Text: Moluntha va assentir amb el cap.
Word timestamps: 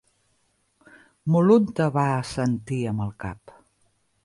Moluntha 1.35 1.87
va 1.99 2.07
assentir 2.15 2.83
amb 2.95 3.07
el 3.09 3.15
cap. 3.27 3.57